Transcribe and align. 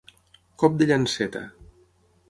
Cop 0.63 0.79
de 0.79 0.87
llanceta. 0.93 1.45